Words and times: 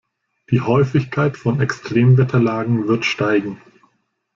Die 0.49 0.61
Häufigkeit 0.61 1.37
von 1.37 1.61
Extremwetterlagen 1.61 2.87
wird 2.87 3.05
steigen. 3.05 3.61